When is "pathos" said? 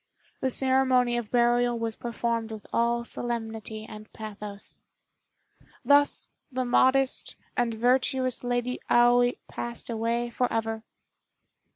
4.13-4.77